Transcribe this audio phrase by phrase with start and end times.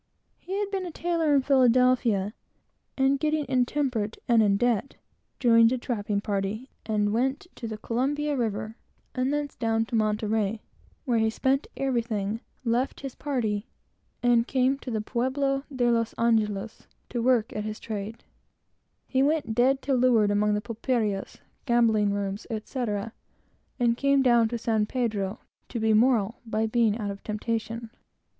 [0.39, 2.33] He had been a tailor in Philadelphia,
[2.97, 7.77] and getting intemperate and in debt, he joined a trapping party and went to the
[7.77, 8.77] Columbia river,
[9.13, 10.63] and thence down to Monterey,
[11.05, 13.67] where he spent everything, left his party,
[14.23, 18.23] and came to the Pueblo de los Angelos, to work at his trade.
[19.07, 21.37] Here he went dead to leeward among the pulperias,
[21.67, 23.13] gambling rooms, etc.,
[23.79, 27.91] and came down to San Pedro, to be moral by being out of temptation.